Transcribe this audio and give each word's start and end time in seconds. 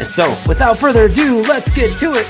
And 0.00 0.08
so, 0.08 0.30
without 0.48 0.78
further 0.78 1.04
ado, 1.04 1.42
let's 1.42 1.70
get 1.70 1.94
to 1.98 2.14
it. 2.14 2.26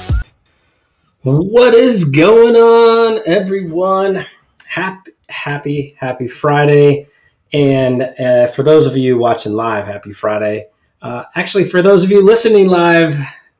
What 1.22 1.72
is 1.72 2.10
going 2.10 2.56
on, 2.56 3.20
everyone? 3.26 4.26
Happy, 4.66 5.12
happy, 5.28 5.94
happy 5.96 6.26
Friday. 6.26 7.06
And 7.52 8.02
uh, 8.02 8.48
for 8.48 8.64
those 8.64 8.86
of 8.86 8.96
you 8.96 9.18
watching 9.18 9.52
live, 9.52 9.86
happy 9.86 10.10
Friday. 10.10 10.66
Uh, 11.00 11.22
actually, 11.36 11.62
for 11.62 11.80
those 11.80 12.02
of 12.02 12.10
you 12.10 12.24
listening 12.26 12.66
live, 12.68 13.14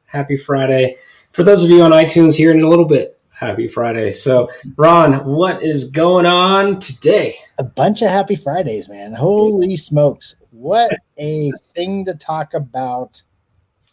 happy 0.07 0.37
Friday. 0.37 0.97
For 1.31 1.45
those 1.45 1.63
of 1.63 1.71
you 1.71 1.81
on 1.83 1.93
iTunes 1.93 2.37
here 2.37 2.51
in 2.51 2.61
a 2.61 2.69
little 2.69 2.87
bit, 2.87 3.17
happy 3.29 3.69
Friday. 3.69 4.11
So, 4.11 4.51
Ron, 4.75 5.25
what 5.25 5.63
is 5.63 5.89
going 5.89 6.27
on 6.27 6.81
today? 6.81 7.37
A 7.59 7.63
bunch 7.63 8.03
of 8.03 8.09
happy 8.09 8.35
Fridays, 8.35 8.89
man. 8.89 9.13
Holy 9.13 9.77
smokes. 9.77 10.35
What 10.51 10.91
a 11.17 11.53
thing 11.77 12.05
to 12.07 12.15
talk 12.15 12.55
about 12.55 13.23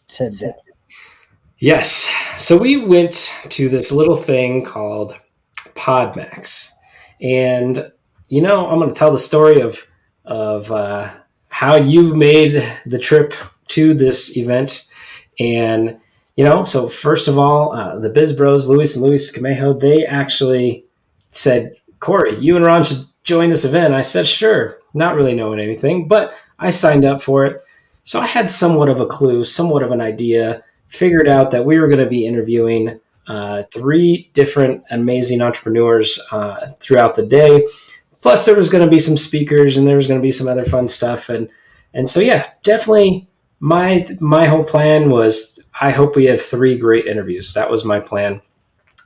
today. 0.08 0.54
Yes. 1.58 2.10
So 2.36 2.56
we 2.56 2.84
went 2.84 3.32
to 3.50 3.68
this 3.68 3.92
little 3.92 4.16
thing 4.16 4.64
called 4.64 5.14
Podmax. 5.74 6.70
And, 7.20 7.92
you 8.28 8.42
know, 8.42 8.68
I'm 8.68 8.78
going 8.78 8.88
to 8.88 8.94
tell 8.94 9.10
the 9.10 9.18
story 9.18 9.60
of, 9.60 9.86
of 10.24 10.70
uh, 10.70 11.10
how 11.48 11.76
you 11.76 12.14
made 12.14 12.62
the 12.86 12.98
trip 12.98 13.34
to 13.68 13.94
this 13.94 14.36
event. 14.36 14.88
And, 15.38 15.98
you 16.36 16.44
know, 16.44 16.64
so 16.64 16.88
first 16.88 17.26
of 17.26 17.38
all, 17.38 17.72
uh, 17.72 17.98
the 17.98 18.10
Biz 18.10 18.32
Bros, 18.34 18.68
Luis 18.68 18.94
and 18.94 19.04
Luis 19.04 19.36
Camejo, 19.36 19.78
they 19.78 20.06
actually 20.06 20.84
said, 21.30 21.74
Corey, 21.98 22.38
you 22.38 22.54
and 22.54 22.64
Ron 22.64 22.84
should 22.84 23.04
join 23.24 23.50
this 23.50 23.64
event. 23.64 23.94
I 23.94 24.00
said, 24.00 24.26
sure, 24.26 24.78
not 24.94 25.16
really 25.16 25.34
knowing 25.34 25.58
anything, 25.58 26.06
but 26.06 26.34
I 26.58 26.70
signed 26.70 27.04
up 27.04 27.20
for 27.20 27.44
it. 27.44 27.60
So 28.08 28.20
I 28.20 28.26
had 28.26 28.48
somewhat 28.48 28.88
of 28.88 29.00
a 29.00 29.06
clue, 29.06 29.44
somewhat 29.44 29.82
of 29.82 29.90
an 29.90 30.00
idea, 30.00 30.64
figured 30.86 31.28
out 31.28 31.50
that 31.50 31.66
we 31.66 31.78
were 31.78 31.88
going 31.88 32.02
to 32.02 32.08
be 32.08 32.24
interviewing 32.24 32.98
uh, 33.26 33.64
three 33.64 34.30
different 34.32 34.82
amazing 34.90 35.42
entrepreneurs 35.42 36.18
uh, 36.32 36.68
throughout 36.80 37.16
the 37.16 37.26
day. 37.26 37.66
Plus, 38.22 38.46
there 38.46 38.56
was 38.56 38.70
going 38.70 38.82
to 38.82 38.90
be 38.90 38.98
some 38.98 39.18
speakers 39.18 39.76
and 39.76 39.86
there 39.86 39.96
was 39.96 40.06
going 40.06 40.18
to 40.18 40.26
be 40.26 40.30
some 40.30 40.48
other 40.48 40.64
fun 40.64 40.88
stuff. 40.88 41.28
And 41.28 41.50
and 41.92 42.08
so 42.08 42.20
yeah, 42.20 42.48
definitely 42.62 43.28
my 43.60 44.08
my 44.20 44.46
whole 44.46 44.64
plan 44.64 45.10
was 45.10 45.58
I 45.78 45.90
hope 45.90 46.16
we 46.16 46.24
have 46.28 46.40
three 46.40 46.78
great 46.78 47.04
interviews. 47.04 47.52
That 47.52 47.70
was 47.70 47.84
my 47.84 48.00
plan, 48.00 48.40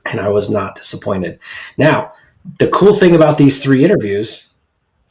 and 0.05 0.21
I 0.21 0.29
was 0.29 0.49
not 0.49 0.75
disappointed. 0.75 1.41
Now, 1.77 2.13
the 2.57 2.69
cool 2.69 2.93
thing 2.93 3.17
about 3.17 3.37
these 3.37 3.61
three 3.61 3.83
interviews 3.83 4.53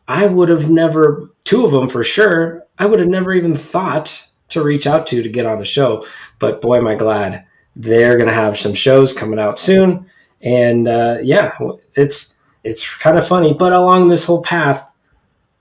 I 0.08 0.26
would 0.26 0.48
have 0.48 0.70
never, 0.70 1.30
two 1.44 1.64
of 1.64 1.72
them 1.72 1.90
for 1.90 2.02
sure, 2.02 2.61
I 2.78 2.86
would 2.86 3.00
have 3.00 3.08
never 3.08 3.32
even 3.32 3.54
thought 3.54 4.26
to 4.48 4.62
reach 4.62 4.86
out 4.86 5.06
to 5.08 5.22
to 5.22 5.28
get 5.28 5.46
on 5.46 5.58
the 5.58 5.64
show. 5.64 6.06
But 6.38 6.60
boy, 6.60 6.76
am 6.76 6.86
I 6.86 6.94
glad 6.94 7.46
they're 7.76 8.16
going 8.16 8.28
to 8.28 8.34
have 8.34 8.58
some 8.58 8.74
shows 8.74 9.12
coming 9.12 9.38
out 9.38 9.58
soon. 9.58 10.06
And 10.42 10.88
uh, 10.88 11.18
yeah, 11.22 11.56
it's 11.94 12.36
it's 12.64 12.96
kind 12.98 13.16
of 13.16 13.26
funny. 13.26 13.54
But 13.54 13.72
along 13.72 14.08
this 14.08 14.24
whole 14.24 14.42
path, 14.42 14.92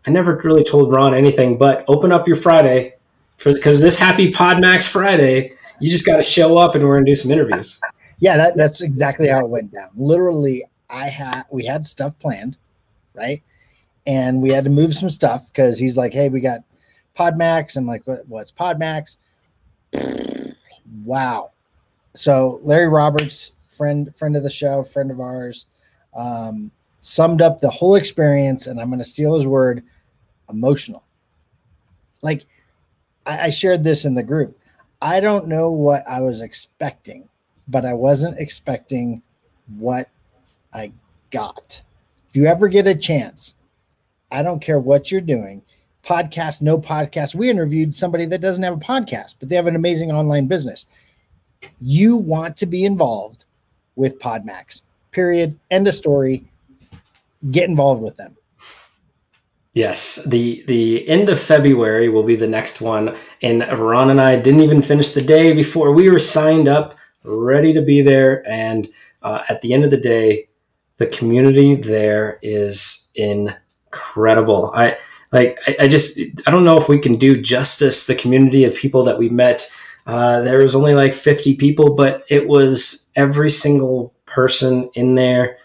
I 0.05 0.11
never 0.11 0.41
really 0.43 0.63
told 0.63 0.91
Ron 0.91 1.13
anything 1.13 1.57
but 1.57 1.85
open 1.87 2.11
up 2.11 2.27
your 2.27 2.37
Friday 2.37 2.95
because 3.43 3.79
this 3.79 3.97
happy 3.97 4.31
Podmax 4.31 4.89
Friday, 4.89 5.53
you 5.79 5.89
just 5.89 6.05
got 6.05 6.17
to 6.17 6.23
show 6.23 6.57
up 6.57 6.75
and 6.75 6.83
we're 6.83 6.95
going 6.95 7.05
to 7.05 7.11
do 7.11 7.15
some 7.15 7.31
interviews. 7.31 7.79
Yeah, 8.23 8.37
that, 8.37 8.55
that's 8.55 8.81
exactly 8.81 9.27
how 9.27 9.39
it 9.39 9.49
went 9.49 9.73
down. 9.73 9.89
Literally, 9.95 10.63
I 10.91 11.09
had 11.09 11.45
we 11.49 11.65
had 11.65 11.83
stuff 11.83 12.19
planned, 12.19 12.59
right? 13.15 13.41
and 14.05 14.41
we 14.41 14.49
had 14.49 14.63
to 14.63 14.69
move 14.69 14.93
some 14.93 15.09
stuff 15.09 15.47
because 15.47 15.77
he's 15.77 15.97
like, 15.97 16.13
"Hey, 16.13 16.29
we 16.29 16.39
got 16.39 16.61
Podmax." 17.17 17.75
I'm 17.75 17.87
like, 17.87 18.05
what, 18.05 18.27
"What's 18.27 18.51
Podmax?" 18.51 19.17
wow. 21.05 21.51
So 22.13 22.59
Larry 22.63 22.89
Roberts, 22.89 23.51
friend 23.65 24.13
friend 24.15 24.35
of 24.35 24.43
the 24.43 24.49
show, 24.49 24.83
friend 24.83 25.11
of 25.11 25.19
ours, 25.19 25.67
um, 26.13 26.71
summed 27.01 27.41
up 27.41 27.61
the 27.61 27.69
whole 27.69 27.95
experience, 27.95 28.67
and 28.67 28.79
I'm 28.79 28.89
going 28.89 28.99
to 28.99 29.05
steal 29.05 29.35
his 29.35 29.47
word: 29.47 29.83
emotional. 30.49 31.03
Like 32.21 32.45
I, 33.25 33.47
I 33.47 33.49
shared 33.49 33.83
this 33.83 34.05
in 34.05 34.15
the 34.15 34.23
group. 34.23 34.57
I 35.01 35.19
don't 35.19 35.47
know 35.47 35.71
what 35.71 36.07
I 36.07 36.21
was 36.21 36.41
expecting, 36.41 37.27
but 37.67 37.85
I 37.85 37.93
wasn't 37.93 38.39
expecting 38.39 39.23
what 39.77 40.09
I 40.73 40.91
got. 41.31 41.81
If 42.29 42.35
you 42.35 42.45
ever 42.45 42.67
get 42.67 42.87
a 42.87 42.95
chance, 42.95 43.55
I 44.31 44.43
don't 44.43 44.61
care 44.61 44.79
what 44.79 45.11
you're 45.11 45.21
doing. 45.21 45.63
Podcast, 46.03 46.61
no 46.61 46.77
podcast. 46.77 47.35
We 47.35 47.49
interviewed 47.49 47.93
somebody 47.93 48.25
that 48.25 48.41
doesn't 48.41 48.63
have 48.63 48.73
a 48.73 48.77
podcast, 48.77 49.35
but 49.39 49.49
they 49.49 49.55
have 49.55 49.67
an 49.67 49.75
amazing 49.75 50.11
online 50.11 50.47
business. 50.47 50.85
You 51.79 52.17
want 52.17 52.57
to 52.57 52.65
be 52.65 52.85
involved 52.85 53.45
with 53.95 54.19
Podmax. 54.19 54.81
Period. 55.11 55.59
End 55.69 55.87
of 55.87 55.93
story. 55.93 56.43
Get 57.51 57.69
involved 57.69 58.01
with 58.01 58.17
them. 58.17 58.35
Yes, 59.73 60.21
the 60.25 60.63
the 60.67 61.07
end 61.07 61.29
of 61.29 61.39
February 61.39 62.09
will 62.09 62.23
be 62.23 62.35
the 62.35 62.47
next 62.47 62.81
one, 62.81 63.15
and 63.41 63.65
Ron 63.79 64.09
and 64.09 64.19
I 64.19 64.35
didn't 64.35 64.59
even 64.59 64.81
finish 64.81 65.11
the 65.11 65.21
day 65.21 65.53
before 65.53 65.93
we 65.93 66.09
were 66.09 66.19
signed 66.19 66.67
up, 66.67 66.97
ready 67.23 67.71
to 67.71 67.81
be 67.81 68.01
there. 68.01 68.45
And 68.49 68.89
uh, 69.21 69.43
at 69.47 69.61
the 69.61 69.73
end 69.73 69.85
of 69.85 69.89
the 69.89 69.97
day, 69.97 70.49
the 70.97 71.07
community 71.07 71.75
there 71.75 72.37
is 72.41 73.07
incredible. 73.15 74.73
I 74.75 74.97
like 75.31 75.57
I, 75.67 75.75
I, 75.81 75.87
just 75.87 76.19
I 76.45 76.51
don't 76.51 76.65
know 76.65 76.77
if 76.77 76.89
we 76.89 76.99
can 76.99 77.15
do 77.15 77.41
justice 77.41 78.05
the 78.05 78.15
community 78.15 78.63
of 78.65 78.75
people 78.75 79.03
that 79.03 79.17
we 79.17 79.29
met. 79.29 79.69
Uh, 80.05 80.41
there 80.41 80.59
was 80.59 80.75
only 80.75 80.93
like 80.93 81.13
50 81.13 81.55
people, 81.55 81.93
but 81.93 82.23
it 82.29 82.47
was 82.47 83.09
every 83.15 83.49
single 83.49 84.13
person 84.25 84.89
in 84.93 85.15
there. 85.15 85.57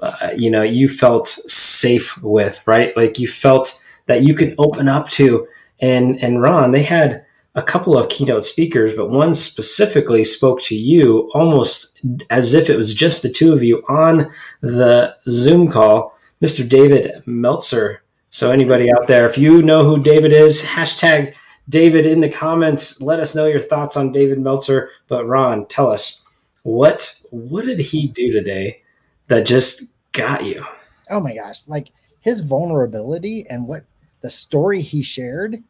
Uh, 0.00 0.30
you 0.36 0.50
know, 0.50 0.62
you 0.62 0.88
felt 0.88 1.28
safe 1.28 2.20
with, 2.22 2.66
right? 2.66 2.94
Like 2.96 3.18
you 3.18 3.28
felt 3.28 3.80
that 4.06 4.22
you 4.22 4.34
could 4.34 4.54
open 4.58 4.88
up 4.88 5.08
to. 5.10 5.46
And 5.80 6.22
and 6.22 6.42
Ron, 6.42 6.72
they 6.72 6.82
had 6.82 7.24
a 7.54 7.62
couple 7.62 7.96
of 7.96 8.08
keynote 8.08 8.44
speakers, 8.44 8.94
but 8.94 9.10
one 9.10 9.32
specifically 9.32 10.24
spoke 10.24 10.60
to 10.62 10.74
you 10.74 11.30
almost 11.34 12.00
as 12.30 12.52
if 12.52 12.68
it 12.68 12.76
was 12.76 12.92
just 12.92 13.22
the 13.22 13.28
two 13.30 13.52
of 13.52 13.62
you 13.62 13.82
on 13.88 14.30
the 14.60 15.16
Zoom 15.28 15.70
call 15.70 16.16
Mr. 16.42 16.68
David 16.68 17.22
Meltzer. 17.26 18.02
So, 18.34 18.50
anybody 18.50 18.92
out 18.92 19.06
there, 19.06 19.26
if 19.26 19.38
you 19.38 19.62
know 19.62 19.84
who 19.84 20.02
David 20.02 20.32
is, 20.32 20.60
hashtag 20.60 21.36
David 21.68 22.04
in 22.04 22.18
the 22.18 22.28
comments. 22.28 23.00
Let 23.00 23.20
us 23.20 23.36
know 23.36 23.46
your 23.46 23.60
thoughts 23.60 23.96
on 23.96 24.10
David 24.10 24.40
Meltzer. 24.40 24.90
But 25.06 25.24
Ron, 25.28 25.66
tell 25.66 25.88
us 25.88 26.24
what 26.64 27.14
what 27.30 27.64
did 27.64 27.78
he 27.78 28.08
do 28.08 28.32
today 28.32 28.82
that 29.28 29.46
just 29.46 29.94
got 30.10 30.44
you? 30.44 30.66
Oh 31.10 31.20
my 31.20 31.32
gosh! 31.32 31.68
Like 31.68 31.90
his 32.22 32.40
vulnerability 32.40 33.46
and 33.48 33.68
what 33.68 33.84
the 34.20 34.30
story 34.30 34.82
he 34.82 35.00
shared, 35.00 35.62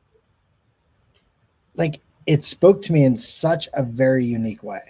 like 1.74 2.00
it 2.26 2.42
spoke 2.42 2.80
to 2.80 2.94
me 2.94 3.04
in 3.04 3.14
such 3.14 3.68
a 3.74 3.82
very 3.82 4.24
unique 4.24 4.62
way. 4.62 4.80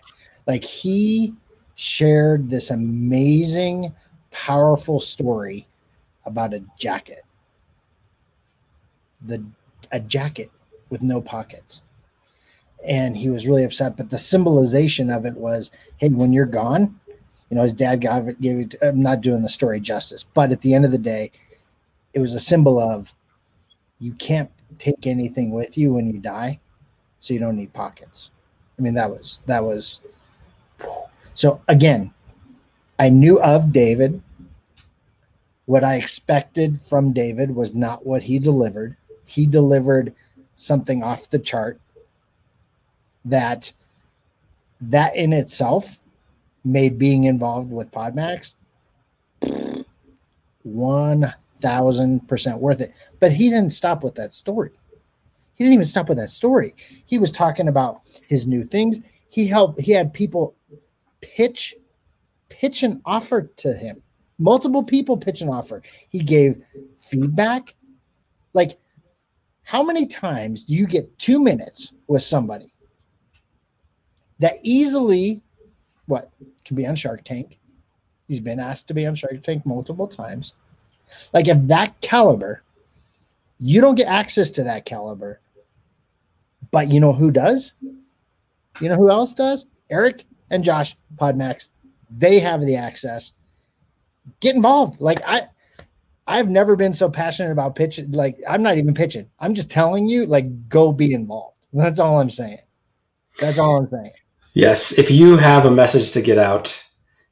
Like 0.47 0.63
he 0.63 1.35
shared 1.75 2.49
this 2.49 2.71
amazing, 2.71 3.93
powerful 4.31 5.01
story 5.01 5.67
about 6.25 6.55
a 6.55 6.63
jacket. 6.79 7.25
The 9.27 9.43
a 9.93 10.01
jacket 10.01 10.51
with 10.91 11.03
no 11.03 11.21
pockets. 11.21 11.83
And 12.87 13.17
he 13.17 13.31
was 13.31 13.47
really 13.47 13.65
upset. 13.65 13.97
But 13.97 14.11
the 14.11 14.19
symbolization 14.19 15.11
of 15.11 15.25
it 15.25 15.35
was, 15.35 15.71
hey, 15.99 16.09
when 16.09 16.33
you're 16.33 16.47
gone, 16.47 17.01
you 17.51 17.57
know, 17.57 17.63
his 17.63 17.73
dad 17.73 18.01
gave 18.01 18.29
it, 18.29 18.41
gave 18.41 18.59
it 18.59 18.75
I'm 18.83 19.01
not 19.01 19.21
doing 19.21 19.43
the 19.43 19.49
story 19.49 19.81
justice, 19.81 20.25
but 20.25 20.53
at 20.53 20.61
the 20.61 20.75
end 20.75 20.85
of 20.85 20.91
the 20.91 20.99
day, 20.99 21.31
it 22.13 22.21
was 22.21 22.35
a 22.35 22.41
symbol 22.41 22.79
of 22.79 23.15
you 24.01 24.13
can't 24.15 24.51
take 24.79 25.07
anything 25.07 25.51
with 25.53 25.79
you 25.79 25.93
when 25.93 26.07
you 26.07 26.19
die, 26.19 26.59
so 27.21 27.33
you 27.33 27.41
don't 27.41 27.57
need 27.57 27.73
pockets. 27.73 28.31
I 28.79 28.83
mean, 28.83 28.95
that 28.95 29.11
was 29.11 29.41
that 29.47 29.65
was 29.65 30.01
so 31.33 31.61
again, 31.69 32.13
I 32.99 33.09
knew 33.09 33.41
of 33.41 33.73
David 33.73 34.21
what 35.67 35.85
I 35.85 35.97
expected 35.97 36.81
from 36.83 37.13
David 37.13 37.55
was 37.55 37.75
not 37.75 38.05
what 38.05 38.23
he 38.23 38.39
delivered. 38.39 38.97
He 39.25 39.47
delivered 39.47 40.15
something 40.55 41.03
off 41.03 41.31
the 41.31 41.39
chart 41.39 41.81
that 43.25 43.73
that 44.81 45.17
in 45.17 45.33
itself 45.33 45.99
made 46.65 46.99
being 46.99 47.25
involved 47.25 47.71
with 47.71 47.91
Podmax 47.91 48.55
1000% 50.67 52.59
worth 52.59 52.81
it. 52.81 52.93
But 53.21 53.33
he 53.33 53.51
didn't 53.51 53.73
stop 53.73 54.03
with 54.03 54.15
that 54.17 54.35
story. 54.35 54.71
He 55.55 55.65
didn't 55.65 55.75
even 55.75 55.87
stop 55.87 56.09
with 56.09 56.19
that 56.19 56.31
story. 56.31 56.75
He 57.07 57.19
was 57.19 57.31
talking 57.31 57.69
about 57.69 58.01
his 58.29 58.47
new 58.47 58.65
things. 58.65 59.01
He 59.29 59.47
helped, 59.47 59.81
he 59.81 59.93
had 59.93 60.13
people 60.13 60.55
pitch 61.21 61.75
pitch 62.49 62.83
an 62.83 63.01
offer 63.05 63.43
to 63.57 63.75
him. 63.75 64.03
Multiple 64.39 64.83
people 64.83 65.17
pitch 65.17 65.43
an 65.43 65.49
offer. 65.49 65.83
He 66.09 66.21
gave 66.21 66.63
feedback. 66.99 67.75
Like, 68.53 68.79
how 69.65 69.83
many 69.83 70.07
times 70.07 70.63
do 70.63 70.75
you 70.75 70.87
get 70.87 71.19
two 71.19 71.43
minutes 71.43 71.93
with 72.07 72.23
somebody 72.23 72.73
that 74.39 74.59
easily, 74.63 75.43
what, 76.07 76.31
can 76.65 76.77
be 76.77 76.87
on 76.87 76.95
Shark 76.95 77.25
Tank? 77.25 77.59
He's 78.29 78.41
been 78.41 78.61
asked 78.61 78.89
to 78.89 78.95
be 78.95 79.07
on 79.07 79.15
Shark 79.15 79.43
Tank 79.43 79.67
multiple 79.67 80.07
times. 80.07 80.55
Like, 81.33 81.49
if 81.49 81.61
that 81.67 82.01
caliber, 82.01 82.63
you 83.59 83.81
don't 83.81 83.95
get 83.95 84.07
access 84.07 84.51
to 84.53 84.65
that 84.65 84.85
caliber, 84.85 85.41
but 86.71 86.91
you 86.91 87.01
know 87.01 87.13
who 87.13 87.31
does? 87.31 87.73
You 88.81 88.89
know 88.89 88.97
who 88.97 89.11
else 89.11 89.35
does? 89.35 89.67
Eric 89.91 90.25
and 90.51 90.65
Josh 90.65 90.97
Podmax. 91.17 91.69
They 92.11 92.41
have 92.41 92.61
the 92.61 92.77
access. 92.77 93.33
Get 94.41 94.57
involved. 94.57 95.01
Like 95.01 95.23
I 95.27 95.49
I've 96.27 96.49
never 96.49 96.77
been 96.77 96.93
so 96.93 97.09
passionate 97.09 97.53
about 97.53 97.77
pitching. 97.77 98.13
Like 98.13 98.39
I'm 98.49 98.63
not 98.63 98.79
even 98.79 98.95
pitching. 98.95 99.29
I'm 99.39 99.55
just 99.55 99.71
telling 99.71 100.09
you, 100.09 100.27
like, 100.27 100.69
go 100.69 100.93
be 100.93 101.13
involved. 101.13 101.57
That's 101.73 101.99
all 101.99 102.21
I'm 102.21 102.31
saying. 102.31 102.61
That's 103.41 103.59
all 103.59 103.77
I'm 103.77 103.89
saying. 103.89 104.13
Yes, 104.55 104.97
if 104.99 105.11
you 105.11 105.37
have 105.37 105.67
a 105.67 105.71
message 105.71 106.13
to 106.13 106.23
get 106.23 106.39
out, 106.39 106.83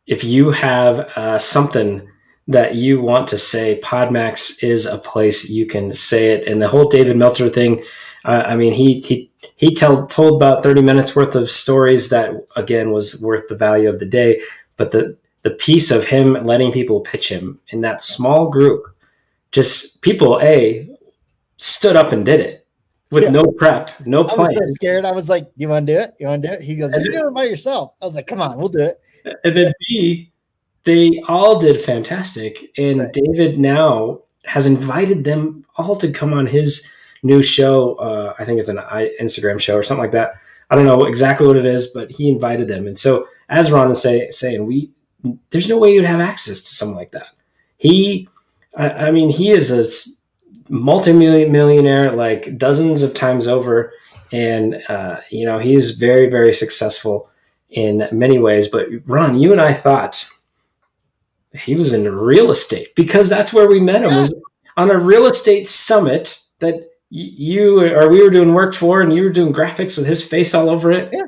if 0.06 0.24
you 0.24 0.50
have 0.50 1.10
uh, 1.16 1.38
something 1.38 2.06
that 2.48 2.74
you 2.74 3.00
want 3.00 3.28
to 3.28 3.38
say, 3.38 3.80
Podmax 3.82 4.62
is 4.62 4.84
a 4.84 4.98
place 4.98 5.48
you 5.48 5.64
can 5.66 5.94
say 5.94 6.32
it. 6.32 6.46
And 6.46 6.60
the 6.60 6.68
whole 6.68 6.88
David 6.88 7.16
Meltzer 7.16 7.48
thing, 7.48 7.84
uh, 8.24 8.42
I 8.46 8.56
mean, 8.56 8.72
he 8.72 8.98
he 9.00 9.30
he 9.56 9.74
told 9.74 10.10
told 10.10 10.42
about 10.42 10.62
thirty 10.62 10.82
minutes 10.82 11.14
worth 11.14 11.36
of 11.36 11.48
stories 11.48 12.08
that 12.08 12.32
again 12.56 12.90
was 12.90 13.22
worth 13.22 13.48
the 13.48 13.56
value 13.56 13.88
of 13.88 14.00
the 14.00 14.06
day. 14.06 14.40
But 14.76 14.90
the 14.90 15.16
the 15.42 15.50
piece 15.50 15.90
of 15.90 16.06
him 16.06 16.34
letting 16.44 16.70
people 16.72 17.00
pitch 17.00 17.28
him 17.28 17.60
in 17.68 17.80
that 17.82 18.00
small 18.00 18.48
group, 18.50 18.84
just 19.50 20.00
people 20.02 20.40
a 20.40 20.88
stood 21.56 21.96
up 21.96 22.12
and 22.12 22.24
did 22.24 22.40
it 22.40 22.66
with 23.10 23.24
Yeah. 23.24 23.30
no 23.30 23.44
prep, 23.44 23.90
no 24.06 24.20
I 24.20 24.22
was 24.22 24.32
plan. 24.34 24.54
so 24.54 24.74
scared. 24.74 25.04
I 25.04 25.12
was 25.12 25.28
like, 25.28 25.48
"You 25.56 25.68
want 25.68 25.86
to 25.86 25.92
do 25.94 25.98
it? 25.98 26.14
You 26.18 26.26
want 26.28 26.42
to 26.42 26.48
do 26.48 26.54
it?" 26.54 26.62
He 26.62 26.74
goes, 26.76 26.92
"You 26.96 27.12
do 27.12 27.28
it 27.28 27.34
by 27.34 27.44
yourself." 27.44 27.92
I 28.00 28.06
was 28.06 28.14
like, 28.14 28.26
"Come 28.26 28.40
on, 28.40 28.56
we'll 28.58 28.68
do 28.68 28.80
it." 28.80 29.00
And 29.44 29.56
then 29.56 29.72
B, 29.88 30.32
they 30.84 31.22
all 31.28 31.58
did 31.58 31.80
fantastic. 31.80 32.70
And 32.78 33.00
Right. 33.00 33.12
David 33.12 33.58
now 33.58 34.20
has 34.44 34.66
invited 34.66 35.22
them 35.24 35.64
all 35.76 35.94
to 35.96 36.10
come 36.10 36.32
on 36.32 36.46
his 36.46 36.84
new 37.22 37.42
show. 37.42 37.94
Uh, 37.96 38.34
I 38.38 38.44
think 38.44 38.58
it's 38.58 38.68
an 38.68 38.78
Instagram 39.20 39.60
show 39.60 39.76
or 39.76 39.82
something 39.82 40.02
like 40.02 40.10
that. 40.12 40.32
I 40.70 40.74
don't 40.74 40.86
know 40.86 41.04
exactly 41.04 41.46
what 41.46 41.56
it 41.56 41.66
is, 41.66 41.86
but 41.88 42.10
he 42.10 42.28
invited 42.30 42.66
them. 42.66 42.86
And 42.86 42.96
so, 42.98 43.26
as 43.48 43.70
Ron 43.70 43.90
is 43.90 44.00
say, 44.02 44.28
saying, 44.30 44.66
we 44.66 44.90
there's 45.50 45.68
no 45.68 45.78
way 45.78 45.92
you'd 45.92 46.04
have 46.04 46.20
access 46.20 46.60
to 46.60 46.74
something 46.74 46.96
like 46.96 47.12
that. 47.12 47.28
He, 47.76 48.28
I, 48.76 48.90
I 48.90 49.10
mean, 49.10 49.30
he 49.30 49.50
is 49.50 49.70
a 49.70 50.72
multi-million 50.72 51.52
millionaire 51.52 52.12
like 52.12 52.56
dozens 52.56 53.02
of 53.02 53.14
times 53.14 53.46
over, 53.46 53.92
and 54.32 54.82
uh, 54.88 55.20
you 55.30 55.44
know 55.44 55.58
he's 55.58 55.92
very 55.92 56.30
very 56.30 56.52
successful 56.52 57.30
in 57.70 58.08
many 58.12 58.38
ways. 58.38 58.68
But 58.68 58.88
Ron, 59.06 59.38
you 59.38 59.52
and 59.52 59.60
I 59.60 59.72
thought 59.72 60.28
he 61.54 61.74
was 61.74 61.92
in 61.92 62.10
real 62.10 62.50
estate 62.50 62.94
because 62.94 63.28
that's 63.28 63.52
where 63.52 63.68
we 63.68 63.80
met 63.80 64.02
him. 64.02 64.16
Was 64.16 64.34
on 64.76 64.90
a 64.90 64.98
real 64.98 65.26
estate 65.26 65.68
summit 65.68 66.40
that 66.60 66.90
you 67.10 67.80
or 67.94 68.08
we 68.08 68.22
were 68.22 68.30
doing 68.30 68.54
work 68.54 68.74
for, 68.74 69.02
and 69.02 69.12
you 69.14 69.24
were 69.24 69.30
doing 69.30 69.52
graphics 69.52 69.98
with 69.98 70.06
his 70.06 70.26
face 70.26 70.54
all 70.54 70.70
over 70.70 70.90
it. 70.90 71.10
Yeah. 71.12 71.22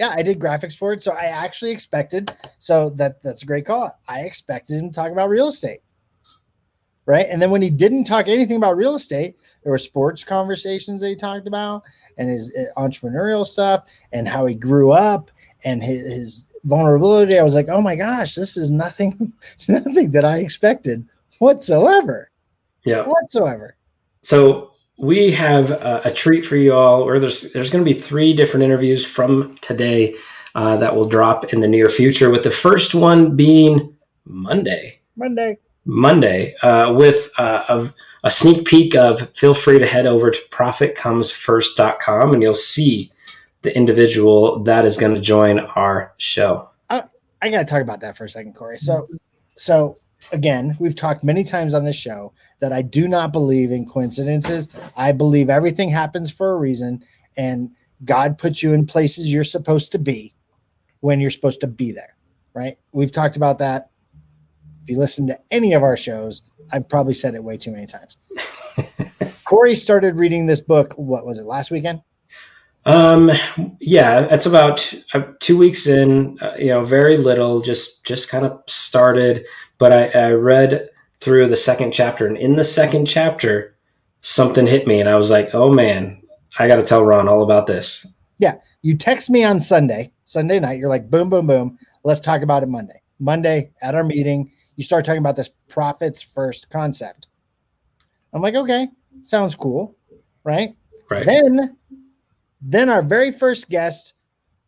Yeah, 0.00 0.14
I 0.16 0.22
did 0.22 0.38
graphics 0.38 0.74
for 0.74 0.94
it, 0.94 1.02
so 1.02 1.12
I 1.12 1.24
actually 1.24 1.72
expected. 1.72 2.32
So 2.58 2.88
that 2.96 3.22
that's 3.22 3.42
a 3.42 3.46
great 3.46 3.66
call. 3.66 3.94
I 4.08 4.20
expected 4.20 4.78
him 4.78 4.88
to 4.88 4.94
talk 4.94 5.12
about 5.12 5.28
real 5.28 5.48
estate, 5.48 5.80
right? 7.04 7.26
And 7.28 7.40
then 7.40 7.50
when 7.50 7.60
he 7.60 7.68
didn't 7.68 8.04
talk 8.04 8.26
anything 8.26 8.56
about 8.56 8.78
real 8.78 8.94
estate, 8.94 9.36
there 9.62 9.70
were 9.70 9.76
sports 9.76 10.24
conversations 10.24 11.02
that 11.02 11.08
he 11.08 11.16
talked 11.16 11.46
about, 11.46 11.82
and 12.16 12.30
his 12.30 12.56
uh, 12.56 12.80
entrepreneurial 12.80 13.44
stuff, 13.44 13.84
and 14.12 14.26
how 14.26 14.46
he 14.46 14.54
grew 14.54 14.90
up, 14.90 15.30
and 15.66 15.82
his, 15.82 16.10
his 16.10 16.50
vulnerability. 16.64 17.38
I 17.38 17.42
was 17.42 17.54
like, 17.54 17.68
oh 17.68 17.82
my 17.82 17.94
gosh, 17.94 18.34
this 18.34 18.56
is 18.56 18.70
nothing, 18.70 19.34
nothing 19.68 20.12
that 20.12 20.24
I 20.24 20.38
expected 20.38 21.06
whatsoever, 21.40 22.30
Yeah. 22.86 23.02
whatsoever. 23.02 23.76
So 24.22 24.70
we 25.00 25.32
have 25.32 25.70
a, 25.70 26.02
a 26.06 26.12
treat 26.12 26.44
for 26.44 26.56
you 26.56 26.74
all. 26.74 27.04
Where 27.04 27.18
there's 27.18 27.52
there's 27.52 27.70
going 27.70 27.84
to 27.84 27.90
be 27.90 27.98
three 27.98 28.34
different 28.34 28.64
interviews 28.64 29.04
from 29.04 29.56
today 29.58 30.14
uh, 30.54 30.76
that 30.76 30.94
will 30.94 31.08
drop 31.08 31.52
in 31.52 31.60
the 31.60 31.68
near 31.68 31.88
future. 31.88 32.30
With 32.30 32.44
the 32.44 32.50
first 32.50 32.94
one 32.94 33.34
being 33.36 33.96
Monday. 34.24 35.00
Monday. 35.16 35.58
Monday 35.86 36.54
uh, 36.56 36.92
with 36.92 37.30
uh, 37.38 37.64
a, 37.68 37.90
a 38.24 38.30
sneak 38.30 38.66
peek 38.66 38.94
of 38.94 39.30
feel 39.34 39.54
free 39.54 39.78
to 39.78 39.86
head 39.86 40.06
over 40.06 40.30
to 40.30 40.40
profitcomesfirst.com 40.50 42.34
and 42.34 42.42
you'll 42.42 42.52
see 42.54 43.10
the 43.62 43.74
individual 43.74 44.62
that 44.62 44.84
is 44.84 44.98
going 44.98 45.14
to 45.14 45.20
join 45.20 45.60
our 45.60 46.12
show. 46.18 46.70
I 47.42 47.50
got 47.50 47.58
to 47.58 47.64
talk 47.64 47.82
about 47.82 48.00
that 48.00 48.16
for 48.16 48.24
a 48.24 48.28
second, 48.28 48.54
Corey. 48.54 48.78
So, 48.78 49.08
so 49.56 49.96
again, 50.32 50.76
we've 50.78 50.96
talked 50.96 51.24
many 51.24 51.44
times 51.44 51.74
on 51.74 51.84
this 51.84 51.96
show 51.96 52.32
that 52.60 52.72
I 52.72 52.82
do 52.82 53.08
not 53.08 53.32
believe 53.32 53.72
in 53.72 53.86
coincidences. 53.86 54.68
I 54.96 55.12
believe 55.12 55.50
everything 55.50 55.88
happens 55.88 56.30
for 56.30 56.52
a 56.52 56.56
reason, 56.56 57.04
and 57.36 57.70
God 58.04 58.38
puts 58.38 58.62
you 58.62 58.72
in 58.72 58.86
places 58.86 59.32
you're 59.32 59.44
supposed 59.44 59.92
to 59.92 59.98
be 59.98 60.34
when 61.00 61.20
you're 61.20 61.30
supposed 61.30 61.60
to 61.60 61.66
be 61.66 61.92
there. 61.92 62.16
Right? 62.54 62.78
We've 62.92 63.12
talked 63.12 63.36
about 63.36 63.58
that. 63.58 63.90
If 64.82 64.90
you 64.90 64.98
listen 64.98 65.26
to 65.28 65.38
any 65.50 65.72
of 65.72 65.82
our 65.82 65.96
shows, 65.96 66.42
I've 66.72 66.88
probably 66.88 67.14
said 67.14 67.34
it 67.34 67.44
way 67.44 67.56
too 67.56 67.70
many 67.70 67.86
times. 67.86 68.16
Corey 69.44 69.74
started 69.74 70.16
reading 70.16 70.46
this 70.46 70.60
book. 70.60 70.94
What 70.94 71.26
was 71.26 71.38
it 71.38 71.44
last 71.44 71.70
weekend? 71.70 72.02
Um, 72.86 73.30
yeah, 73.78 74.26
it's 74.30 74.46
about 74.46 74.94
uh, 75.12 75.22
two 75.40 75.58
weeks 75.58 75.86
in. 75.86 76.38
Uh, 76.40 76.54
you 76.58 76.68
know, 76.68 76.84
very 76.84 77.16
little. 77.16 77.60
Just 77.60 78.04
just 78.04 78.30
kind 78.30 78.46
of 78.46 78.62
started, 78.68 79.46
but 79.80 79.92
I, 79.92 80.06
I 80.26 80.30
read 80.32 80.88
through 81.18 81.48
the 81.48 81.56
second 81.56 81.90
chapter, 81.90 82.26
and 82.28 82.36
in 82.36 82.54
the 82.54 82.62
second 82.62 83.06
chapter, 83.06 83.76
something 84.20 84.68
hit 84.68 84.86
me, 84.86 85.00
and 85.00 85.08
I 85.08 85.16
was 85.16 85.32
like, 85.32 85.52
"Oh 85.52 85.72
man, 85.72 86.22
I 86.60 86.68
got 86.68 86.76
to 86.76 86.84
tell 86.84 87.04
Ron 87.04 87.28
all 87.28 87.42
about 87.42 87.66
this." 87.66 88.06
Yeah, 88.38 88.56
you 88.82 88.96
text 88.96 89.28
me 89.28 89.44
on 89.44 89.60
Sunday, 89.60 90.12
Sunday 90.24 90.58
night. 90.58 90.78
You're 90.78 90.88
like, 90.88 91.10
boom, 91.10 91.28
boom, 91.28 91.46
boom. 91.46 91.78
Let's 92.04 92.20
talk 92.20 92.40
about 92.40 92.62
it 92.62 92.70
Monday. 92.70 93.02
Monday 93.18 93.70
at 93.82 93.94
our 93.94 94.02
meeting, 94.02 94.50
you 94.76 94.82
start 94.82 95.04
talking 95.04 95.18
about 95.18 95.36
this 95.36 95.50
profits 95.68 96.22
first 96.22 96.70
concept. 96.70 97.26
I'm 98.32 98.40
like, 98.40 98.54
okay, 98.54 98.88
sounds 99.20 99.54
cool, 99.54 99.94
right? 100.42 100.74
Right. 101.10 101.26
Then, 101.26 101.76
then 102.62 102.88
our 102.88 103.02
very 103.02 103.30
first 103.30 103.68
guest 103.68 104.14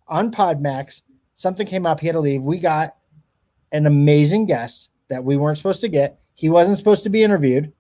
on 0.07 0.31
Podmax, 0.31 1.01
something 1.33 1.67
came 1.67 1.87
up. 1.87 2.01
He 2.01 2.09
had 2.09 2.13
to 2.13 2.21
leave. 2.21 2.43
We 2.43 2.59
got 2.59 2.97
an 3.73 3.87
amazing 3.87 4.45
guest 4.45 4.91
that 5.13 5.23
we 5.23 5.37
weren't 5.37 5.59
supposed 5.59 5.83
to 5.83 5.89
get. 5.89 6.19
He 6.33 6.49
wasn't 6.49 6.79
supposed 6.79 7.03
to 7.05 7.11
be 7.11 7.23
interviewed. 7.23 7.71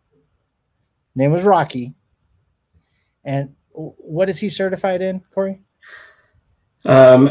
Name 1.15 1.33
was 1.33 1.45
Rocky. 1.45 1.95
And 3.25 3.55
what 3.71 4.29
is 4.29 4.39
he 4.39 4.51
certified 4.51 5.01
in, 5.01 5.21
Corey? 5.31 5.63
Um, 6.85 7.31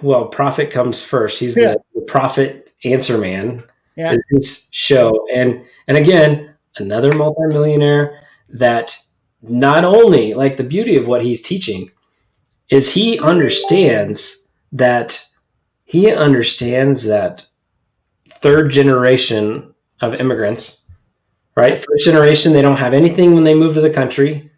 well, 0.00 0.26
profit 0.28 0.70
comes 0.70 1.02
first. 1.02 1.38
He's 1.38 1.54
Yeah. 1.54 1.74
the, 1.94 2.00
the 2.00 2.06
profit 2.06 2.72
answer 2.84 3.18
man. 3.18 3.62
Yeah. 3.94 4.12
is 4.14 4.22
His 4.30 4.68
show, 4.70 5.26
and 5.34 5.62
and 5.86 5.98
again, 5.98 6.54
another 6.78 7.12
multimillionaire 7.12 8.20
that 8.48 8.98
not 9.42 9.84
only 9.84 10.32
like 10.32 10.56
the 10.56 10.64
beauty 10.64 10.96
of 10.96 11.06
what 11.06 11.22
he's 11.22 11.42
teaching 11.42 11.90
is 12.70 12.94
he 12.94 13.18
understands 13.18 14.48
that 14.72 15.22
he 15.84 16.10
understands 16.10 17.04
that 17.04 17.46
third 18.42 18.70
generation 18.70 19.74
of 20.00 20.14
immigrants, 20.14 20.82
right? 21.56 21.78
First 21.78 22.04
generation, 22.04 22.52
they 22.52 22.62
don't 22.62 22.76
have 22.76 22.94
anything 22.94 23.34
when 23.34 23.44
they 23.44 23.54
move 23.54 23.74
to 23.74 23.80
the 23.80 23.90
country. 23.90 24.50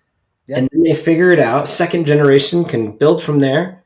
Yeah. 0.47 0.59
And 0.59 0.69
then 0.73 0.83
they 0.83 0.95
figure 0.95 1.31
it 1.31 1.38
out. 1.38 1.69
Second 1.69 2.07
generation 2.07 2.64
can 2.64 2.97
build 2.97 3.23
from 3.23 3.38
there 3.38 3.85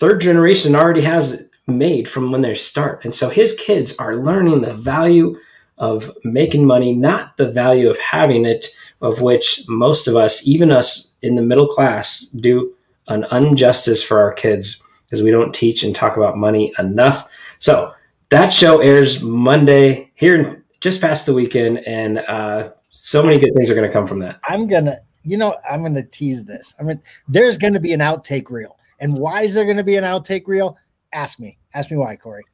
third 0.00 0.22
generation 0.22 0.74
already 0.74 1.02
has 1.02 1.34
it 1.34 1.50
made 1.66 2.08
from 2.08 2.32
when 2.32 2.40
they 2.40 2.54
start. 2.54 3.04
And 3.04 3.12
so 3.12 3.28
his 3.28 3.54
kids 3.54 3.94
are 3.98 4.16
learning 4.16 4.62
the 4.62 4.72
value 4.72 5.38
of 5.76 6.10
making 6.24 6.66
money, 6.66 6.94
not 6.94 7.36
the 7.36 7.50
value 7.50 7.88
of 7.90 7.98
having 7.98 8.46
it, 8.46 8.66
of 9.02 9.20
which 9.20 9.62
most 9.68 10.08
of 10.08 10.16
us, 10.16 10.46
even 10.46 10.70
us 10.70 11.14
in 11.22 11.34
the 11.34 11.42
middle 11.42 11.68
class, 11.68 12.26
do 12.28 12.74
an 13.08 13.26
injustice 13.30 14.02
for 14.02 14.18
our 14.20 14.32
kids 14.32 14.82
because 15.04 15.22
we 15.22 15.30
don't 15.30 15.54
teach 15.54 15.82
and 15.82 15.94
talk 15.94 16.16
about 16.16 16.36
money 16.36 16.72
enough. 16.78 17.30
So 17.58 17.92
that 18.30 18.52
show 18.52 18.80
airs 18.80 19.22
Monday 19.22 20.10
here 20.14 20.64
just 20.80 21.00
past 21.00 21.26
the 21.26 21.34
weekend, 21.34 21.86
and 21.86 22.18
uh, 22.18 22.70
so 22.88 23.22
many 23.22 23.38
good 23.38 23.52
things 23.54 23.70
are 23.70 23.74
going 23.74 23.88
to 23.88 23.92
come 23.92 24.06
from 24.06 24.18
that. 24.20 24.40
I'm 24.44 24.66
gonna, 24.66 24.98
you 25.24 25.36
know, 25.36 25.56
I'm 25.70 25.82
gonna 25.82 26.06
tease 26.06 26.44
this. 26.44 26.74
I 26.80 26.84
mean, 26.84 27.02
there's 27.28 27.58
going 27.58 27.74
to 27.74 27.80
be 27.80 27.92
an 27.92 28.00
outtake 28.00 28.50
reel, 28.50 28.78
and 28.98 29.18
why 29.18 29.42
is 29.42 29.54
there 29.54 29.64
going 29.64 29.76
to 29.76 29.84
be 29.84 29.96
an 29.96 30.04
outtake 30.04 30.46
reel? 30.46 30.76
Ask 31.12 31.38
me. 31.38 31.58
Ask 31.74 31.90
me 31.90 31.96
why, 31.96 32.16
Corey. 32.16 32.44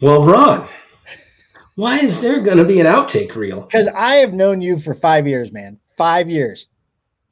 Well, 0.00 0.22
Ron, 0.22 0.68
why 1.74 1.98
is 1.98 2.20
there 2.20 2.40
going 2.40 2.58
to 2.58 2.64
be 2.64 2.80
an 2.80 2.86
outtake 2.86 3.34
reel? 3.34 3.62
Because 3.62 3.88
I 3.88 4.16
have 4.16 4.34
known 4.34 4.60
you 4.60 4.78
for 4.78 4.94
five 4.94 5.26
years, 5.26 5.52
man. 5.52 5.78
Five 5.96 6.28
years. 6.28 6.66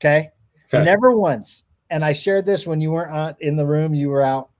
Okay? 0.01 0.31
Okay. 0.73 0.83
Never 0.83 1.17
once. 1.17 1.65
And 1.91 2.05
I 2.05 2.15
shared 2.15 2.47
this 2.47 2.67
when 2.67 2.81
you 2.81 2.91
weren't 2.91 3.37
in 3.41 3.57
the 3.57 3.67
room, 3.67 3.95
you 3.95 4.09
were 4.09 4.23
out. 4.23 4.51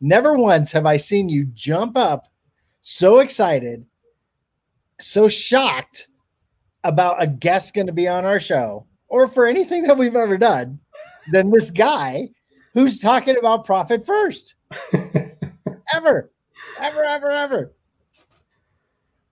Never 0.00 0.34
once 0.34 0.70
have 0.72 0.84
I 0.84 0.98
seen 0.98 1.28
you 1.28 1.46
jump 1.46 1.96
up 1.96 2.26
so 2.82 3.20
excited, 3.20 3.86
so 5.00 5.28
shocked 5.28 6.08
about 6.84 7.22
a 7.22 7.26
guest 7.26 7.74
going 7.74 7.86
to 7.86 7.92
be 7.92 8.08
on 8.08 8.24
our 8.24 8.40
show 8.40 8.86
or 9.08 9.28
for 9.28 9.46
anything 9.46 9.84
that 9.84 9.96
we've 9.96 10.16
ever 10.16 10.36
done 10.36 10.80
than 11.30 11.50
this 11.50 11.70
guy 11.70 12.28
who's 12.74 12.98
talking 12.98 13.38
about 13.38 13.64
profit 13.64 14.04
first. 14.04 14.54
ever, 15.94 16.30
ever, 16.78 17.04
ever, 17.04 17.30
ever. 17.30 17.72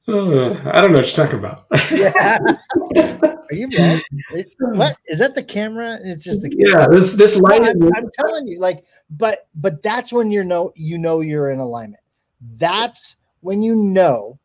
Uh, 0.09 0.50
I 0.71 0.80
don't 0.80 0.92
know 0.92 0.99
what 0.99 1.16
you're 1.16 1.26
talking 1.26 1.38
about. 1.38 1.66
Yeah. 1.90 2.38
Are 3.50 3.54
you 3.54 3.69
mad? 3.69 4.02
It's- 4.33 4.54
what 4.59 4.97
is 5.07 5.19
that? 5.19 5.35
The 5.35 5.42
camera? 5.42 5.99
It's 6.02 6.23
just 6.23 6.42
the 6.42 6.54
yeah, 6.57 6.87
this 6.88 7.14
this 7.14 7.40
light. 7.40 7.62
I'm, 7.62 7.83
I'm 7.95 8.11
telling 8.14 8.47
you, 8.47 8.61
like, 8.61 8.85
but 9.11 9.49
but 9.54 9.83
that's 9.83 10.12
when 10.12 10.30
you 10.30 10.45
know 10.45 10.73
you 10.76 10.99
know 10.99 11.21
you're 11.21 11.50
in 11.50 11.59
alignment. 11.59 12.02
That's 12.40 13.16
when 13.40 13.62
you 13.62 13.76
know 13.76 14.38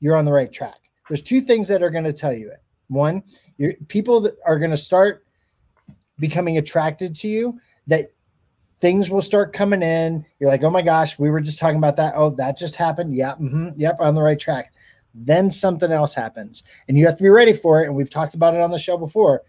you're 0.00 0.16
on 0.16 0.24
the 0.24 0.32
right 0.32 0.52
track. 0.52 0.76
There's 1.08 1.22
two 1.22 1.40
things 1.40 1.68
that 1.68 1.82
are 1.82 1.90
going 1.90 2.04
to 2.04 2.12
tell 2.12 2.32
you 2.32 2.48
it. 2.50 2.58
One, 2.88 3.22
you're 3.56 3.74
people 3.88 4.20
that 4.22 4.34
are 4.46 4.58
going 4.58 4.70
to 4.70 4.76
start 4.76 5.24
becoming 6.18 6.58
attracted 6.58 7.14
to 7.16 7.28
you. 7.28 7.58
That 7.86 8.06
things 8.80 9.10
will 9.10 9.22
start 9.22 9.52
coming 9.52 9.82
in. 9.82 10.24
You're 10.38 10.50
like, 10.50 10.62
oh 10.62 10.70
my 10.70 10.82
gosh, 10.82 11.18
we 11.18 11.30
were 11.30 11.40
just 11.40 11.58
talking 11.58 11.78
about 11.78 11.96
that. 11.96 12.14
Oh, 12.16 12.30
that 12.30 12.58
just 12.58 12.76
happened. 12.76 13.14
Yeah, 13.14 13.34
hmm 13.34 13.70
yep, 13.76 13.96
on 14.00 14.14
the 14.14 14.22
right 14.22 14.38
track. 14.38 14.72
Then 15.14 15.50
something 15.50 15.92
else 15.92 16.12
happens, 16.12 16.62
and 16.88 16.98
you 16.98 17.06
have 17.06 17.16
to 17.16 17.22
be 17.22 17.28
ready 17.28 17.52
for 17.52 17.82
it. 17.82 17.86
And 17.86 17.94
we've 17.94 18.10
talked 18.10 18.34
about 18.34 18.54
it 18.54 18.60
on 18.60 18.70
the 18.70 18.78
show 18.78 18.96
before. 18.96 19.42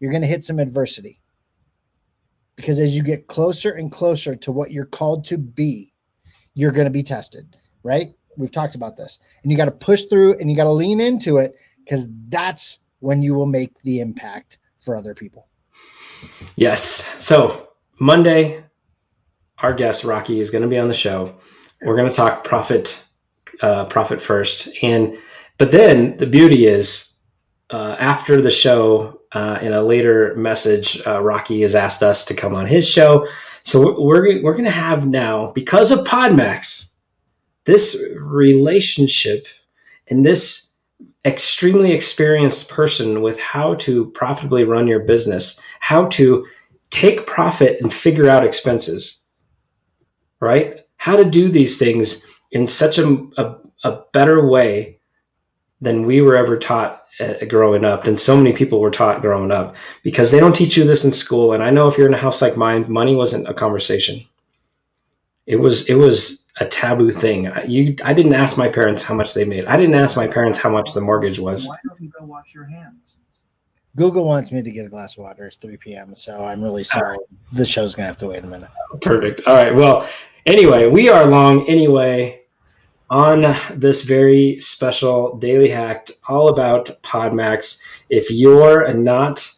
You're 0.00 0.10
going 0.10 0.22
to 0.22 0.28
hit 0.28 0.44
some 0.44 0.58
adversity 0.58 1.20
because 2.56 2.78
as 2.78 2.96
you 2.96 3.02
get 3.02 3.26
closer 3.26 3.72
and 3.72 3.90
closer 3.90 4.34
to 4.36 4.52
what 4.52 4.70
you're 4.70 4.84
called 4.84 5.24
to 5.26 5.38
be, 5.38 5.92
you're 6.54 6.72
going 6.72 6.86
to 6.86 6.90
be 6.90 7.02
tested, 7.02 7.56
right? 7.82 8.14
We've 8.36 8.50
talked 8.50 8.74
about 8.74 8.96
this. 8.96 9.18
And 9.42 9.50
you 9.50 9.58
got 9.58 9.66
to 9.66 9.70
push 9.70 10.04
through 10.04 10.38
and 10.38 10.50
you 10.50 10.56
got 10.56 10.64
to 10.64 10.70
lean 10.70 11.00
into 11.00 11.36
it 11.38 11.54
because 11.84 12.06
that's 12.28 12.78
when 13.00 13.22
you 13.22 13.34
will 13.34 13.46
make 13.46 13.80
the 13.82 14.00
impact 14.00 14.58
for 14.80 14.96
other 14.96 15.14
people. 15.14 15.48
Yes. 16.56 16.82
So 17.22 17.70
Monday, 17.98 18.64
our 19.58 19.72
guest 19.72 20.04
Rocky 20.04 20.40
is 20.40 20.50
going 20.50 20.62
to 20.62 20.68
be 20.68 20.78
on 20.78 20.88
the 20.88 20.94
show. 20.94 21.36
We're 21.82 21.96
going 21.96 22.08
to 22.08 22.14
talk 22.14 22.44
profit, 22.44 23.02
uh, 23.60 23.86
profit 23.86 24.20
first, 24.20 24.68
and 24.82 25.16
but 25.58 25.70
then 25.70 26.16
the 26.16 26.26
beauty 26.26 26.66
is 26.66 27.12
uh, 27.70 27.96
after 27.98 28.40
the 28.40 28.50
show, 28.50 29.20
uh, 29.32 29.58
in 29.62 29.72
a 29.72 29.82
later 29.82 30.34
message, 30.36 31.00
uh, 31.06 31.22
Rocky 31.22 31.62
has 31.62 31.74
asked 31.74 32.02
us 32.02 32.24
to 32.26 32.34
come 32.34 32.54
on 32.54 32.66
his 32.66 32.86
show. 32.86 33.26
So 33.64 34.00
we're 34.00 34.42
we're 34.42 34.52
going 34.52 34.64
to 34.64 34.70
have 34.70 35.06
now 35.06 35.52
because 35.52 35.90
of 35.90 36.00
Podmax, 36.00 36.90
this 37.64 38.04
relationship 38.18 39.46
and 40.08 40.24
this 40.24 40.72
extremely 41.24 41.92
experienced 41.92 42.68
person 42.68 43.22
with 43.22 43.38
how 43.38 43.74
to 43.76 44.10
profitably 44.10 44.64
run 44.64 44.88
your 44.88 45.00
business, 45.00 45.60
how 45.80 46.06
to 46.06 46.44
take 46.90 47.26
profit 47.26 47.80
and 47.80 47.92
figure 47.92 48.28
out 48.28 48.44
expenses, 48.44 49.20
right? 50.40 50.84
How 50.96 51.16
to 51.16 51.24
do 51.24 51.48
these 51.48 51.78
things 51.78 52.26
in 52.50 52.66
such 52.66 52.98
a, 52.98 53.26
a, 53.36 53.56
a 53.84 54.02
better 54.12 54.44
way 54.44 54.98
than 55.80 56.06
we 56.06 56.20
were 56.20 56.36
ever 56.36 56.56
taught 56.56 57.04
uh, 57.20 57.44
growing 57.48 57.84
up, 57.84 58.04
than 58.04 58.16
so 58.16 58.36
many 58.36 58.52
people 58.52 58.80
were 58.80 58.90
taught 58.90 59.20
growing 59.20 59.50
up, 59.50 59.76
because 60.02 60.30
they 60.30 60.40
don't 60.40 60.56
teach 60.56 60.76
you 60.76 60.84
this 60.84 61.04
in 61.04 61.12
school. 61.12 61.52
And 61.52 61.62
I 61.62 61.70
know 61.70 61.88
if 61.88 61.96
you're 61.96 62.08
in 62.08 62.14
a 62.14 62.18
house 62.18 62.42
like 62.42 62.56
mine, 62.56 62.90
money 62.90 63.14
wasn't 63.14 63.48
a 63.48 63.54
conversation. 63.54 64.24
It 65.46 65.56
was 65.56 65.88
it 65.88 65.94
was 65.94 66.46
a 66.60 66.66
taboo 66.66 67.10
thing. 67.10 67.48
I- 67.48 67.64
You, 67.64 67.96
I 68.04 68.12
didn't 68.14 68.34
ask 68.34 68.56
my 68.58 68.68
parents 68.68 69.02
how 69.02 69.14
much 69.14 69.34
they 69.34 69.44
made. 69.44 69.64
I 69.64 69.76
didn't 69.76 69.94
ask 69.94 70.16
my 70.16 70.26
parents 70.26 70.58
how 70.58 70.70
much 70.70 70.92
the 70.92 71.00
mortgage 71.00 71.38
was. 71.38 71.66
Why 71.66 71.76
don't 71.88 72.00
you 72.00 72.10
go 72.18 72.24
wash 72.26 72.52
your 72.54 72.64
hands? 72.66 73.16
Google 73.96 74.24
wants 74.24 74.52
me 74.52 74.62
to 74.62 74.70
get 74.70 74.86
a 74.86 74.88
glass 74.88 75.18
of 75.18 75.24
water. 75.24 75.46
It's 75.46 75.58
3 75.58 75.76
p.m. 75.76 76.14
So 76.14 76.44
I'm 76.44 76.62
really 76.62 76.84
sorry. 76.84 77.18
The 77.52 77.66
show's 77.66 77.94
going 77.94 78.04
to 78.04 78.08
have 78.08 78.16
to 78.18 78.28
wait 78.28 78.42
a 78.42 78.46
minute. 78.46 78.70
Perfect. 79.02 79.42
All 79.46 79.54
right. 79.54 79.74
Well, 79.74 80.08
anyway, 80.46 80.86
we 80.86 81.10
are 81.10 81.26
long 81.26 81.68
anyway 81.68 82.40
on 83.10 83.54
this 83.74 84.02
very 84.02 84.58
special 84.60 85.36
daily 85.36 85.68
hacked 85.68 86.12
all 86.26 86.48
about 86.48 86.86
Podmax. 87.02 87.78
If 88.08 88.30
you're 88.30 88.92
not 88.94 89.50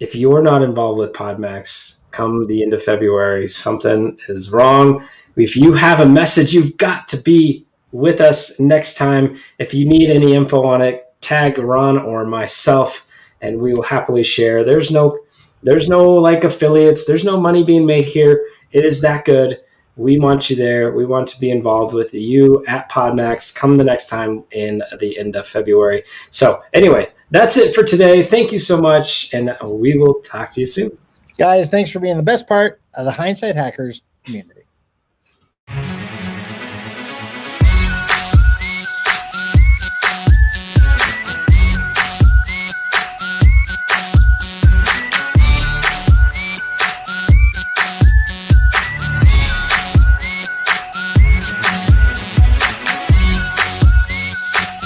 if 0.00 0.16
you're 0.16 0.42
not 0.42 0.62
involved 0.62 0.98
with 0.98 1.12
Podmax 1.12 2.00
come 2.12 2.46
the 2.46 2.62
end 2.62 2.74
of 2.74 2.82
February, 2.82 3.46
something 3.46 4.18
is 4.28 4.50
wrong. 4.50 5.04
If 5.36 5.56
you 5.56 5.72
have 5.72 6.00
a 6.00 6.06
message, 6.06 6.52
you've 6.52 6.76
got 6.76 7.08
to 7.08 7.16
be 7.16 7.66
with 7.90 8.20
us 8.20 8.58
next 8.60 8.96
time. 8.96 9.36
If 9.58 9.74
you 9.74 9.86
need 9.88 10.10
any 10.10 10.34
info 10.34 10.64
on 10.64 10.82
it, 10.82 11.06
tag 11.20 11.58
Ron 11.58 11.98
or 11.98 12.24
myself 12.24 13.06
and 13.42 13.60
we 13.60 13.74
will 13.74 13.82
happily 13.82 14.22
share. 14.22 14.64
There's 14.64 14.90
no 14.90 15.18
there's 15.62 15.88
no 15.88 16.08
like 16.14 16.44
affiliates, 16.44 17.04
there's 17.04 17.24
no 17.24 17.40
money 17.40 17.62
being 17.62 17.86
made 17.86 18.06
here. 18.06 18.46
It 18.70 18.84
is 18.84 19.00
that 19.02 19.24
good. 19.24 19.60
We 19.96 20.18
want 20.18 20.48
you 20.48 20.56
there. 20.56 20.92
We 20.92 21.04
want 21.04 21.28
to 21.28 21.38
be 21.38 21.50
involved 21.50 21.94
with 21.94 22.14
you 22.14 22.64
at 22.66 22.90
Podmax. 22.90 23.54
Come 23.54 23.76
the 23.76 23.84
next 23.84 24.08
time 24.08 24.44
in 24.50 24.82
the 24.98 25.18
end 25.18 25.36
of 25.36 25.46
February. 25.46 26.02
So, 26.30 26.62
anyway, 26.72 27.12
that's 27.30 27.58
it 27.58 27.74
for 27.74 27.82
today. 27.82 28.22
Thank 28.22 28.52
you 28.52 28.58
so 28.58 28.80
much, 28.80 29.34
and 29.34 29.54
we 29.62 29.98
will 29.98 30.14
talk 30.22 30.52
to 30.52 30.60
you 30.60 30.66
soon. 30.66 30.96
Guys, 31.42 31.70
thanks 31.70 31.90
for 31.90 31.98
being 31.98 32.16
the 32.16 32.22
best 32.22 32.46
part 32.46 32.80
of 32.94 33.04
the 33.04 33.10
Hindsight 33.10 33.56
Hackers 33.56 34.02
community. 34.22 34.61